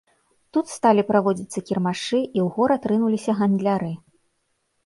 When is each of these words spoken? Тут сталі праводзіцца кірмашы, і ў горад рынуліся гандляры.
Тут 0.55 0.71
сталі 0.75 1.03
праводзіцца 1.11 1.59
кірмашы, 1.67 2.21
і 2.21 2.23
ў 2.23 2.47
горад 2.57 2.81
рынуліся 2.93 3.31
гандляры. 3.43 3.91